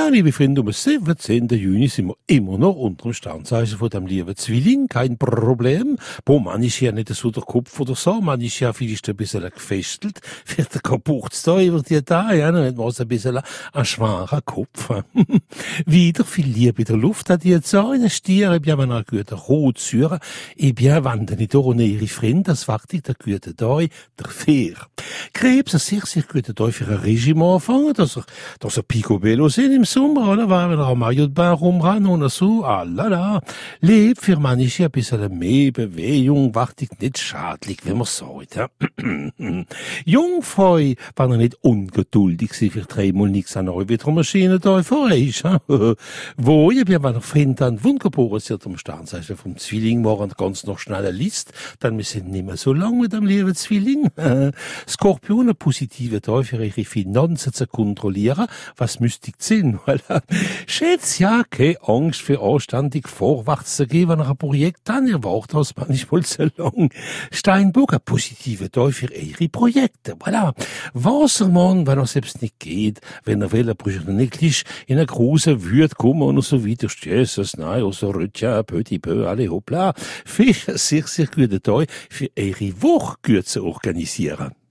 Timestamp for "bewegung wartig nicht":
35.72-37.18